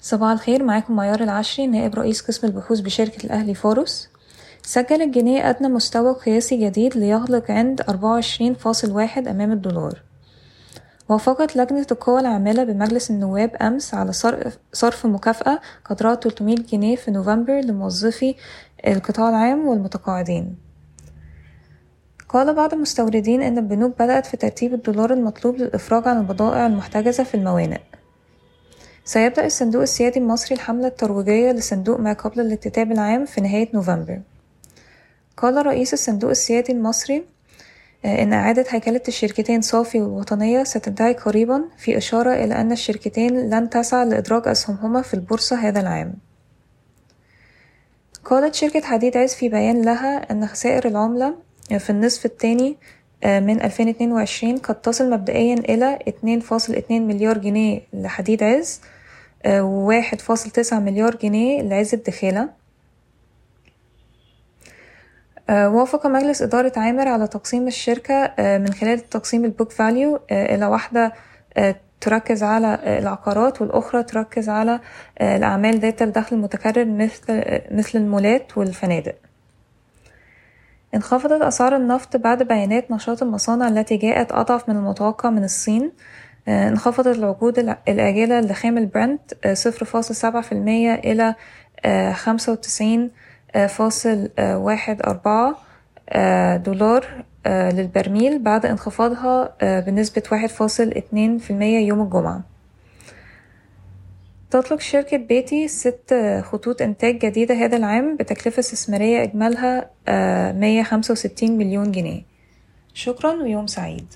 صباح 0.00 0.30
الخير 0.30 0.62
معاكم 0.62 0.96
معيار 0.96 1.20
العشري 1.20 1.66
نائب 1.66 1.94
رئيس 1.94 2.20
قسم 2.20 2.46
البحوث 2.46 2.80
بشركة 2.80 3.24
الأهلي 3.24 3.54
فورس. 3.54 4.08
سجل 4.62 5.02
الجنيه 5.02 5.50
أدنى 5.50 5.68
مستوى 5.68 6.12
قياسي 6.14 6.56
جديد 6.56 6.96
ليغلق 6.96 7.50
عند 7.50 7.80
أربعة 7.88 8.12
وعشرين 8.12 8.54
فاصل 8.54 8.90
واحد 8.90 9.28
أمام 9.28 9.52
الدولار. 9.52 10.02
وافقت 11.08 11.56
لجنة 11.56 11.86
القوى 11.90 12.20
العاملة 12.20 12.64
بمجلس 12.64 13.10
النواب 13.10 13.56
أمس 13.56 13.94
على 13.94 14.12
صرف 14.72 15.06
مكافأة 15.06 15.60
قدرها 15.84 16.14
300 16.14 16.56
جنيه 16.56 16.96
في 16.96 17.10
نوفمبر 17.10 17.60
لموظفي 17.60 18.34
القطاع 18.86 19.28
العام 19.28 19.68
والمتقاعدين. 19.68 20.56
قال 22.28 22.54
بعض 22.54 22.74
المستوردين 22.74 23.42
إن 23.42 23.58
البنوك 23.58 23.98
بدأت 23.98 24.26
في 24.26 24.36
ترتيب 24.36 24.74
الدولار 24.74 25.12
المطلوب 25.12 25.56
للإفراج 25.56 26.08
عن 26.08 26.18
البضائع 26.18 26.66
المحتجزة 26.66 27.24
في 27.24 27.34
الموانئ. 27.34 27.80
سيبدأ 29.08 29.46
الصندوق 29.46 29.82
السيادي 29.82 30.18
المصري 30.18 30.54
الحملة 30.54 30.86
الترويجية 30.86 31.52
لصندوق 31.52 32.00
ما 32.00 32.12
قبل 32.12 32.40
الاكتتاب 32.40 32.92
العام 32.92 33.24
في 33.24 33.40
نهاية 33.40 33.68
نوفمبر. 33.74 34.20
قال 35.36 35.66
رئيس 35.66 35.92
الصندوق 35.92 36.30
السيادي 36.30 36.72
المصري 36.72 37.24
آه، 38.04 38.22
إن 38.22 38.32
إعادة 38.32 38.64
هيكلة 38.68 39.00
الشركتين 39.08 39.60
صافي 39.60 40.00
والوطنية 40.00 40.64
ستنتهي 40.64 41.12
قريبا 41.12 41.64
في 41.78 41.96
إشارة 41.96 42.32
إلى 42.32 42.54
أن 42.54 42.72
الشركتين 42.72 43.50
لن 43.50 43.70
تسعى 43.70 44.04
لإدراج 44.04 44.48
أسهمهما 44.48 45.02
في 45.02 45.14
البورصة 45.14 45.56
هذا 45.56 45.80
العام. 45.80 46.14
قالت 48.24 48.54
شركة 48.54 48.80
حديد 48.80 49.16
عز 49.16 49.34
في 49.34 49.48
بيان 49.48 49.82
لها 49.82 50.32
أن 50.32 50.46
خسائر 50.46 50.88
العملة 50.88 51.34
في 51.78 51.90
النصف 51.90 52.26
الثاني 52.26 52.76
آه، 53.24 53.40
من 53.40 53.62
2022 53.62 54.56
قد 54.56 54.80
تصل 54.80 55.10
مبدئيا 55.10 55.54
إلى 55.54 55.98
2.2 56.08 56.90
مليار 56.90 57.38
جنيه 57.38 57.80
لحديد 57.92 58.42
عز 58.42 58.80
وواحد 59.46 60.20
فاصل 60.20 60.50
تسعة 60.50 60.78
مليار 60.78 61.16
جنيه 61.16 61.62
لعز 61.62 61.94
الدخيلة 61.94 62.48
آه، 65.50 65.68
وافق 65.68 66.06
مجلس 66.06 66.42
إدارة 66.42 66.72
عامر 66.76 67.08
على 67.08 67.26
تقسيم 67.28 67.66
الشركة 67.66 68.14
آه، 68.14 68.58
من 68.58 68.72
خلال 68.72 69.08
تقسيم 69.08 69.44
البوك 69.44 69.72
فاليو 69.72 70.20
آه، 70.30 70.54
إلى 70.54 70.66
واحدة 70.66 71.12
تركز 72.00 72.42
على 72.42 72.78
العقارات 72.84 73.62
والأخرى 73.62 74.02
تركز 74.02 74.48
على 74.48 74.80
الأعمال 75.20 75.78
ذات 75.78 76.02
الدخل 76.02 76.36
المتكرر 76.36 76.84
مثل 76.84 77.22
مثل 77.70 77.98
المولات 77.98 78.58
والفنادق. 78.58 79.14
انخفضت 80.94 81.42
أسعار 81.42 81.76
النفط 81.76 82.16
بعد 82.16 82.42
بيانات 82.42 82.90
نشاط 82.90 83.22
المصانع 83.22 83.68
التي 83.68 83.96
جاءت 83.96 84.32
أضعف 84.32 84.68
من 84.68 84.76
المتوقع 84.76 85.30
من 85.30 85.44
الصين 85.44 85.92
انخفضت 86.48 87.16
العقود 87.16 87.58
الآجلة 87.88 88.40
لخام 88.40 88.78
البرنت 88.78 89.20
آه، 89.44 89.54
صفر 89.54 89.84
فاصل 89.84 90.14
سبعة 90.14 90.42
في 90.42 90.52
المية 90.52 90.94
إلى 90.94 91.34
آه، 91.84 92.12
خمسة 92.12 92.52
وتسعين 92.52 93.10
فاصل 93.68 94.28
واحد 94.38 95.02
أربعة 95.02 95.56
دولار 96.56 97.24
للبرميل 97.46 98.38
بعد 98.38 98.66
انخفاضها 98.66 99.56
بنسبة 99.80 100.22
واحد 100.32 100.48
فاصل 100.48 100.82
اتنين 100.82 101.38
في 101.38 101.50
المية 101.50 101.86
يوم 101.86 102.02
الجمعة. 102.02 102.40
تطلق 104.50 104.80
شركة 104.80 105.16
بيتي 105.16 105.68
ست 105.68 106.40
خطوط 106.44 106.82
إنتاج 106.82 107.18
جديدة 107.18 107.54
هذا 107.54 107.76
العام 107.76 108.16
بتكلفة 108.16 108.60
استثمارية 108.60 109.22
إجمالها 109.22 109.90
مية 110.52 110.82
خمسة 110.82 111.12
وستين 111.12 111.58
مليون 111.58 111.92
جنيه. 111.92 112.22
شكرا 112.94 113.32
ويوم 113.32 113.66
سعيد. 113.66 114.06